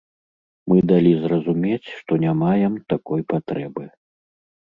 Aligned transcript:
Мы 0.71 0.77
далі 0.91 1.09
зразумець, 1.25 1.91
што 1.99 2.11
не 2.23 2.33
маем 2.43 2.73
такой 2.93 3.21
патрэбы. 3.35 3.83